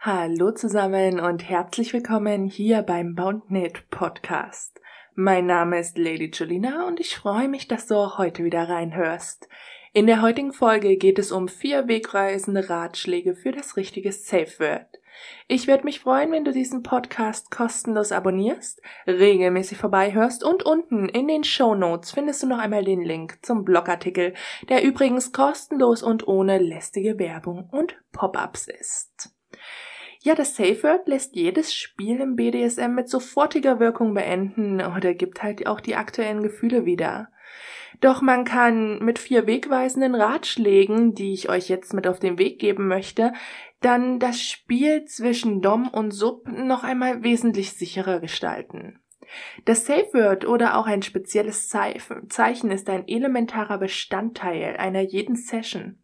Hallo 0.00 0.52
zusammen 0.52 1.18
und 1.18 1.48
herzlich 1.48 1.92
willkommen 1.92 2.44
hier 2.44 2.82
beim 2.82 3.16
Boundnet 3.16 3.90
Podcast. 3.90 4.80
Mein 5.16 5.46
Name 5.46 5.80
ist 5.80 5.98
Lady 5.98 6.30
Julina 6.32 6.86
und 6.86 7.00
ich 7.00 7.16
freue 7.16 7.48
mich, 7.48 7.66
dass 7.66 7.88
du 7.88 7.96
auch 7.96 8.16
heute 8.16 8.44
wieder 8.44 8.68
reinhörst. 8.68 9.48
In 9.92 10.06
der 10.06 10.22
heutigen 10.22 10.52
Folge 10.52 10.96
geht 10.98 11.18
es 11.18 11.32
um 11.32 11.48
vier 11.48 11.88
wegweisende 11.88 12.70
Ratschläge 12.70 13.34
für 13.34 13.50
das 13.50 13.76
richtige 13.76 14.12
Safe 14.12 14.60
Word. 14.60 14.86
Ich 15.48 15.66
werde 15.66 15.82
mich 15.82 15.98
freuen, 15.98 16.30
wenn 16.30 16.44
du 16.44 16.52
diesen 16.52 16.84
Podcast 16.84 17.50
kostenlos 17.50 18.12
abonnierst, 18.12 18.80
regelmäßig 19.08 19.78
vorbeihörst 19.78 20.44
und 20.44 20.62
unten 20.62 21.08
in 21.08 21.26
den 21.26 21.42
Show 21.42 21.74
Notes 21.74 22.12
findest 22.12 22.44
du 22.44 22.46
noch 22.46 22.58
einmal 22.58 22.84
den 22.84 23.02
Link 23.02 23.40
zum 23.42 23.64
Blogartikel, 23.64 24.34
der 24.68 24.84
übrigens 24.84 25.32
kostenlos 25.32 26.04
und 26.04 26.28
ohne 26.28 26.58
lästige 26.58 27.18
Werbung 27.18 27.68
und 27.72 27.96
Pop-ups 28.12 28.68
ist. 28.68 29.34
Ja, 30.20 30.34
das 30.34 30.56
Safe 30.56 30.82
Word 30.82 31.06
lässt 31.06 31.36
jedes 31.36 31.72
Spiel 31.72 32.20
im 32.20 32.34
BDSM 32.34 32.92
mit 32.94 33.08
sofortiger 33.08 33.78
Wirkung 33.78 34.14
beenden 34.14 34.80
oder 34.80 35.14
gibt 35.14 35.42
halt 35.42 35.66
auch 35.66 35.80
die 35.80 35.94
aktuellen 35.94 36.42
Gefühle 36.42 36.84
wieder. 36.84 37.30
Doch 38.00 38.20
man 38.20 38.44
kann 38.44 38.98
mit 38.98 39.18
vier 39.18 39.46
wegweisenden 39.46 40.14
Ratschlägen, 40.14 41.14
die 41.14 41.32
ich 41.32 41.48
euch 41.48 41.68
jetzt 41.68 41.94
mit 41.94 42.06
auf 42.06 42.18
den 42.18 42.38
Weg 42.38 42.58
geben 42.58 42.88
möchte, 42.88 43.32
dann 43.80 44.18
das 44.18 44.40
Spiel 44.40 45.04
zwischen 45.04 45.62
Dom 45.62 45.88
und 45.88 46.10
Sub 46.10 46.48
noch 46.48 46.84
einmal 46.84 47.22
wesentlich 47.22 47.72
sicherer 47.72 48.20
gestalten. 48.20 49.00
Das 49.64 49.86
Safe 49.86 50.12
Word 50.12 50.46
oder 50.46 50.76
auch 50.76 50.86
ein 50.86 51.02
spezielles 51.02 51.68
Zeichen 51.68 52.70
ist 52.70 52.88
ein 52.88 53.06
elementarer 53.06 53.78
Bestandteil 53.78 54.76
einer 54.78 55.02
jeden 55.02 55.36
Session. 55.36 56.02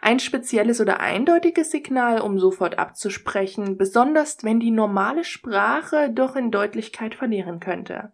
Ein 0.00 0.20
spezielles 0.20 0.80
oder 0.80 1.00
eindeutiges 1.00 1.70
Signal, 1.70 2.20
um 2.20 2.38
sofort 2.38 2.78
abzusprechen, 2.78 3.76
besonders 3.76 4.44
wenn 4.44 4.60
die 4.60 4.70
normale 4.70 5.24
Sprache 5.24 6.10
doch 6.10 6.36
in 6.36 6.50
Deutlichkeit 6.50 7.14
verlieren 7.14 7.60
könnte. 7.60 8.12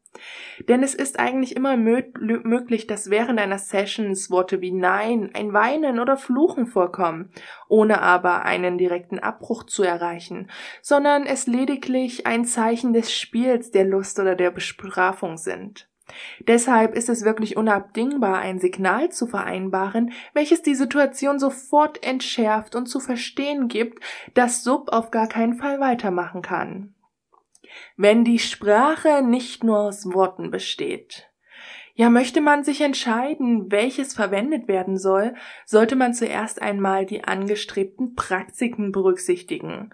Denn 0.68 0.82
es 0.82 0.94
ist 0.94 1.18
eigentlich 1.18 1.56
immer 1.56 1.77
mö 1.77 2.02
möglich, 2.18 2.86
dass 2.86 3.10
während 3.10 3.38
einer 3.38 3.58
Sessions 3.58 4.30
Worte 4.30 4.60
wie 4.60 4.72
Nein, 4.72 5.30
ein 5.34 5.52
Weinen 5.52 5.98
oder 5.98 6.16
Fluchen 6.16 6.66
vorkommen, 6.66 7.30
ohne 7.68 8.02
aber 8.02 8.44
einen 8.44 8.78
direkten 8.78 9.18
Abbruch 9.18 9.64
zu 9.64 9.82
erreichen, 9.82 10.50
sondern 10.82 11.24
es 11.24 11.46
lediglich 11.46 12.27
ein 12.27 12.44
Zeichen 12.44 12.92
des 12.92 13.12
Spiels, 13.12 13.70
der 13.70 13.84
Lust 13.84 14.18
oder 14.18 14.34
der 14.34 14.50
Bestrafung 14.50 15.36
sind. 15.36 15.91
Deshalb 16.41 16.94
ist 16.94 17.08
es 17.08 17.24
wirklich 17.24 17.56
unabdingbar, 17.56 18.38
ein 18.38 18.58
Signal 18.58 19.10
zu 19.10 19.27
vereinbaren, 19.27 20.12
welches 20.34 20.62
die 20.62 20.74
Situation 20.74 21.38
sofort 21.38 22.02
entschärft 22.02 22.74
und 22.74 22.86
zu 22.86 23.00
verstehen 23.00 23.68
gibt, 23.68 24.02
dass 24.34 24.64
Sub 24.64 24.90
auf 24.90 25.10
gar 25.10 25.28
keinen 25.28 25.55
Fall 25.55 25.80
weitermachen 25.80 26.42
kann. 26.42 26.94
Wenn 27.96 28.24
die 28.24 28.38
Sprache 28.38 29.22
nicht 29.22 29.64
nur 29.64 29.78
aus 29.80 30.06
Worten 30.06 30.50
besteht. 30.50 31.28
Ja, 31.94 32.08
möchte 32.08 32.40
man 32.40 32.64
sich 32.64 32.80
entscheiden, 32.80 33.70
welches 33.70 34.14
verwendet 34.14 34.66
werden 34.66 34.96
soll, 34.96 35.34
sollte 35.66 35.94
man 35.94 36.14
zuerst 36.14 36.62
einmal 36.62 37.05
die 37.05 37.24
angestrebten 37.24 38.14
Praktiken 38.14 38.92
berücksichtigen. 38.92 39.90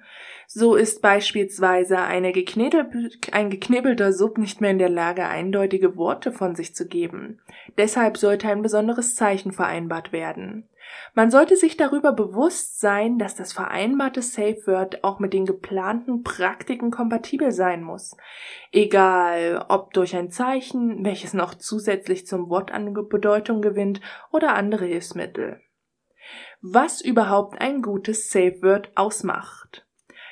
So 0.50 0.77
ist 0.77 1.02
beispielsweise 1.02 1.98
eine 1.98 2.32
ein 3.32 3.50
geknibbelter 3.50 4.14
Sub 4.14 4.38
nicht 4.38 4.62
mehr 4.62 4.70
in 4.70 4.78
der 4.78 4.88
Lage, 4.88 5.27
eindeutige 5.27 5.98
Worte 5.98 6.32
von 6.32 6.55
sich 6.55 6.74
zu 6.74 6.88
geben. 6.88 7.42
Deshalb 7.77 8.16
sollte 8.16 8.48
ein 8.48 8.62
besonderes 8.62 9.14
Zeichen 9.14 9.52
vereinbart 9.52 10.10
werden. 10.10 10.66
Man 11.12 11.30
sollte 11.30 11.55
sich 11.55 11.77
darüber 11.77 12.12
bewusst 12.12 12.80
sein, 12.80 13.18
dass 13.18 13.34
das 13.34 13.52
vereinbarte 13.52 14.22
Safe 14.22 14.56
Word 14.66 15.05
auch 15.05 15.18
mit 15.18 15.34
den 15.34 15.44
geplanten 15.44 16.22
Praktiken 16.22 16.90
kompatibel 16.90 17.52
sein 17.52 17.83
muss. 17.83 18.16
Egal, 18.72 19.66
ob 19.68 19.92
durch 19.92 20.16
ein 20.16 20.30
Zeichen, 20.30 21.05
welches 21.05 21.34
noch 21.34 21.56
zusätzlich 21.56 22.27
zum 22.27 22.48
Wort 22.48 22.73
an 22.73 22.94
Bedeutung 22.94 23.61
gewinnt, 23.61 24.00
oder 24.33 24.55
andere 24.55 24.86
Hilfsmittel. 24.86 25.61
Was 26.62 27.02
überhaupt 27.02 27.61
ein 27.61 27.83
gutes 27.83 28.30
Safe 28.30 28.62
Word 28.62 28.90
ausmacht. 28.94 29.84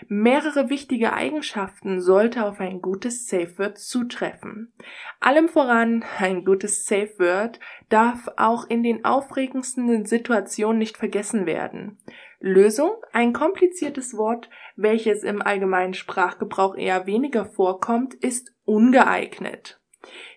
Mehrere 0.09 0.69
wichtige 0.69 1.13
Eigenschaften 1.13 2.01
sollte 2.01 2.45
auf 2.47 2.61
ein 2.61 2.81
gutes 2.81 3.27
Safe 3.27 3.59
Word 3.59 3.79
zutreffen. 3.79 4.73
Allem 5.21 5.49
voran, 5.49 6.05
ein 6.19 6.45
gutes 6.45 6.85
Safe 6.85 7.13
Word 7.19 7.61
darf 7.89 8.29
auch 8.37 8.69
in 8.69 8.83
den 8.83 9.05
aufregendsten 9.05 10.05
Situationen 10.05 10.79
nicht 10.79 10.97
vergessen 10.97 11.47
werden. 11.47 11.99
Lösung, 12.41 12.93
ein 13.13 13.33
kompliziertes 13.33 14.17
Wort, 14.17 14.51
welches 14.77 15.23
im 15.23 15.41
allgemeinen 15.41 15.95
Sprachgebrauch 15.95 16.77
eher 16.77 17.07
weniger 17.07 17.47
vorkommt, 17.47 18.15
ist 18.15 18.55
ungeeignet. 18.65 19.81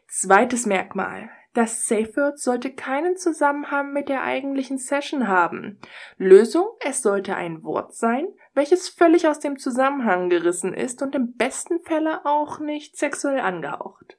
Zweites 0.08 0.66
Merkmal. 0.66 1.30
Das 1.60 1.90
Safe 1.90 2.16
Word 2.16 2.40
sollte 2.40 2.72
keinen 2.72 3.18
Zusammenhang 3.18 3.92
mit 3.92 4.08
der 4.08 4.24
eigentlichen 4.24 4.78
Session 4.78 5.28
haben. 5.28 5.78
Lösung, 6.18 6.66
es 6.80 7.02
sollte 7.02 7.36
ein 7.36 7.64
Wort 7.64 7.94
sein, 7.94 8.30
welches 8.54 8.88
völlig 8.88 9.28
aus 9.28 9.40
dem 9.40 9.60
Zusammenhang 9.60 10.30
gerissen 10.30 10.74
ist 10.74 11.02
und 11.02 11.16
im 11.16 11.34
besten 11.34 11.82
Fälle 11.82 12.26
auch 12.26 12.62
nicht 12.62 12.96
sexuell 12.96 13.42
angehaucht. 13.42 14.18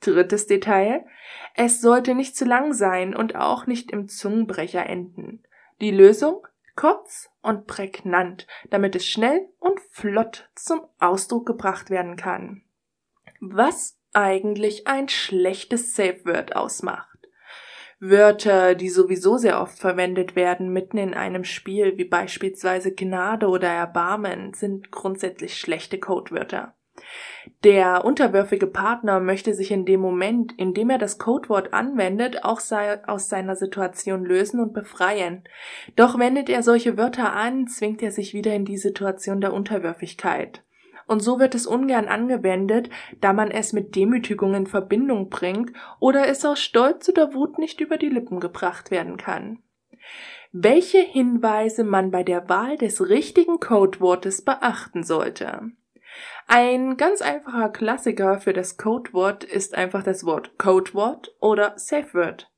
Drittes 0.00 0.46
Detail. 0.46 1.06
Es 1.54 1.80
sollte 1.80 2.14
nicht 2.14 2.36
zu 2.36 2.44
lang 2.44 2.74
sein 2.74 3.16
und 3.16 3.34
auch 3.34 3.66
nicht 3.66 3.90
im 3.90 4.06
Zungenbrecher 4.06 4.84
enden. 4.84 5.42
Die 5.80 5.90
Lösung? 5.90 6.46
Kurz 6.76 7.30
und 7.40 7.66
prägnant, 7.66 8.46
damit 8.68 8.94
es 8.94 9.06
schnell 9.06 9.48
und 9.58 9.80
flott 9.90 10.50
zum 10.54 10.82
Ausdruck 10.98 11.46
gebracht 11.46 11.88
werden 11.88 12.16
kann. 12.16 12.60
Was 13.40 13.98
eigentlich 14.14 14.86
ein 14.86 15.08
schlechtes 15.08 15.94
Safe 15.94 16.24
Word 16.24 16.56
ausmacht. 16.56 17.08
Wörter, 18.00 18.74
die 18.74 18.88
sowieso 18.88 19.38
sehr 19.38 19.60
oft 19.60 19.78
verwendet 19.78 20.36
werden, 20.36 20.72
mitten 20.72 20.98
in 20.98 21.14
einem 21.14 21.44
Spiel, 21.44 21.96
wie 21.96 22.04
beispielsweise 22.04 22.92
Gnade 22.92 23.48
oder 23.48 23.68
Erbarmen, 23.68 24.52
sind 24.52 24.90
grundsätzlich 24.90 25.56
schlechte 25.58 25.98
Codewörter. 25.98 26.74
Der 27.64 28.04
unterwürfige 28.04 28.66
Partner 28.66 29.20
möchte 29.20 29.54
sich 29.54 29.70
in 29.70 29.84
dem 29.84 30.00
Moment, 30.00 30.52
in 30.58 30.74
dem 30.74 30.90
er 30.90 30.98
das 30.98 31.18
Codewort 31.18 31.72
anwendet, 31.72 32.44
auch 32.44 32.60
aus 33.06 33.28
seiner 33.28 33.56
Situation 33.56 34.24
lösen 34.24 34.60
und 34.60 34.72
befreien. 34.72 35.44
Doch 35.96 36.18
wendet 36.18 36.48
er 36.48 36.62
solche 36.62 36.96
Wörter 36.96 37.32
an, 37.32 37.66
zwingt 37.66 38.02
er 38.02 38.12
sich 38.12 38.34
wieder 38.34 38.54
in 38.54 38.64
die 38.64 38.78
Situation 38.78 39.40
der 39.40 39.52
Unterwürfigkeit 39.52 40.62
und 41.06 41.20
so 41.20 41.38
wird 41.38 41.54
es 41.54 41.66
ungern 41.66 42.08
angewendet, 42.08 42.90
da 43.20 43.32
man 43.32 43.50
es 43.50 43.72
mit 43.72 43.94
Demütigung 43.96 44.54
in 44.54 44.66
Verbindung 44.66 45.28
bringt 45.28 45.72
oder 46.00 46.28
es 46.28 46.44
aus 46.44 46.60
Stolz 46.60 47.08
oder 47.08 47.34
Wut 47.34 47.58
nicht 47.58 47.80
über 47.80 47.96
die 47.96 48.08
Lippen 48.08 48.40
gebracht 48.40 48.90
werden 48.90 49.16
kann. 49.16 49.58
Welche 50.52 50.98
Hinweise 51.00 51.82
man 51.82 52.10
bei 52.10 52.22
der 52.22 52.48
Wahl 52.48 52.76
des 52.76 53.08
richtigen 53.08 53.58
Codewortes 53.58 54.42
beachten 54.42 55.02
sollte. 55.02 55.72
Ein 56.46 56.96
ganz 56.96 57.22
einfacher 57.22 57.70
Klassiker 57.70 58.38
für 58.38 58.52
das 58.52 58.76
Codewort 58.76 59.42
ist 59.44 59.74
einfach 59.74 60.02
das 60.02 60.24
Wort 60.24 60.56
Codewort 60.58 61.34
oder 61.40 61.72
Safe 61.76 62.14
Word. 62.14 62.53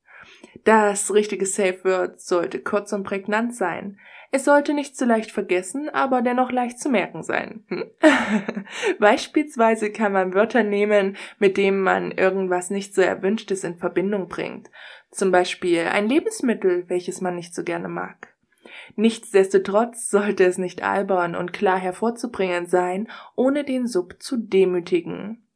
Das 0.67 1.13
richtige 1.13 1.45
Safe 1.45 1.79
Word 1.85 2.19
sollte 2.19 2.59
kurz 2.59 2.91
und 2.91 3.03
prägnant 3.03 3.55
sein. 3.55 3.97
Es 4.31 4.43
sollte 4.43 4.73
nicht 4.73 4.97
zu 4.97 5.05
leicht 5.05 5.31
vergessen, 5.31 5.87
aber 5.87 6.21
dennoch 6.21 6.51
leicht 6.51 6.77
zu 6.77 6.89
merken 6.89 7.23
sein. 7.23 7.63
Hm? 7.69 7.85
Beispielsweise 8.99 9.93
kann 9.93 10.11
man 10.11 10.33
Wörter 10.33 10.63
nehmen, 10.63 11.15
mit 11.39 11.55
denen 11.55 11.79
man 11.79 12.11
irgendwas 12.11 12.69
nicht 12.69 12.93
so 12.93 13.01
erwünschtes 13.01 13.63
in 13.63 13.77
Verbindung 13.77 14.27
bringt. 14.27 14.69
Zum 15.09 15.31
Beispiel 15.31 15.85
ein 15.89 16.09
Lebensmittel, 16.09 16.83
welches 16.89 17.21
man 17.21 17.35
nicht 17.35 17.55
so 17.55 17.63
gerne 17.63 17.87
mag. 17.87 18.35
Nichtsdestotrotz 18.97 20.09
sollte 20.09 20.43
es 20.43 20.57
nicht 20.57 20.83
albern 20.83 21.33
und 21.33 21.53
klar 21.53 21.79
hervorzubringen 21.79 22.65
sein, 22.65 23.07
ohne 23.37 23.63
den 23.63 23.87
Sub 23.87 24.17
zu 24.19 24.35
demütigen. 24.35 25.46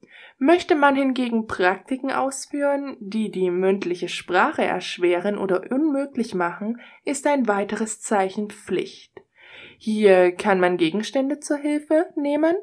Möchte 0.44 0.74
man 0.74 0.96
hingegen 0.96 1.46
Praktiken 1.46 2.12
ausführen, 2.12 2.98
die 3.00 3.30
die 3.30 3.52
mündliche 3.52 4.10
Sprache 4.10 4.64
erschweren 4.64 5.38
oder 5.38 5.62
unmöglich 5.70 6.34
machen, 6.34 6.82
ist 7.06 7.28
ein 7.28 7.48
weiteres 7.48 8.02
Zeichen 8.02 8.50
Pflicht. 8.50 9.22
Hier 9.78 10.32
kann 10.32 10.60
man 10.60 10.78
Gegenstände 10.78 11.40
zur 11.42 11.58
Hilfe 11.58 12.08
nehmen, 12.16 12.56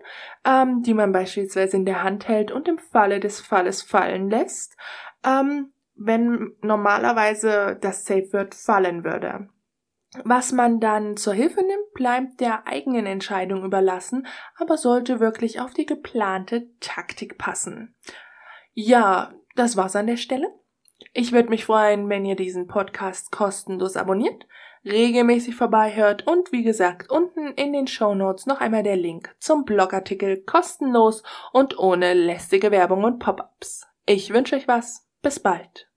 ähm, 0.45 0.83
die 0.83 0.93
man 0.93 1.13
beispielsweise 1.13 1.77
in 1.77 1.85
der 1.85 2.03
Hand 2.03 2.27
hält 2.27 2.51
und 2.51 2.67
im 2.67 2.79
Falle 2.79 3.21
des 3.21 3.41
Falles 3.41 3.81
fallen 3.81 4.29
lässt, 4.29 4.77
ähm, 5.25 5.73
wenn 5.95 6.57
normalerweise 6.61 7.79
das 7.81 8.05
Safe 8.05 8.33
Word 8.33 8.57
fallen 8.57 9.05
würde. 9.05 9.51
Was 10.25 10.53
man 10.53 10.81
dann 10.81 11.17
zur 11.17 11.35
Hilfe 11.35 11.61
nimmt, 11.61 11.93
bleibt 11.95 12.41
der 12.41 12.67
eigenen 12.67 13.07
Entscheidung 13.07 13.65
überlassen, 13.65 14.27
aber 14.57 14.79
sollte 14.79 15.21
wirklich 15.21 15.61
auf 15.61 15.75
die 15.75 15.87
geplante 15.87 16.69
Taktik 16.81 17.37
passen. 17.37 17.95
Ja, 18.73 19.35
das 19.55 19.77
war's 19.77 19.97
an 19.97 20.07
der 20.07 20.17
Stelle. 20.17 20.49
Ich 21.13 21.33
würde 21.33 21.51
mich 21.51 21.65
freuen, 21.65 22.09
wenn 22.09 22.25
ihr 22.25 22.37
diesen 22.37 22.67
Podcast 22.67 23.31
kostenlos 23.31 23.97
abonniert, 23.97 24.47
regelmäßig 24.85 25.55
vorbeihört 25.55 26.27
und 26.27 26.53
wie 26.53 26.63
gesagt, 26.63 27.11
unten 27.11 27.53
in 27.55 27.73
den 27.73 27.87
Show 27.87 28.15
Notes 28.15 28.47
noch 28.47 28.61
einmal 28.61 28.83
der 28.83 28.97
Link 28.97 29.35
zum 29.39 29.65
Blogartikel 29.65 30.43
kostenlos 30.43 31.23
und 31.53 31.79
ohne 31.79 32.15
lästige 32.15 32.71
Werbung 32.71 33.05
und 33.05 33.19
Pop-ups. 33.19 33.87
Ich 34.07 34.33
wünsche 34.33 34.57
euch 34.57 34.69
was. 34.69 35.07
Bis 35.21 35.41
bald. 35.41 35.88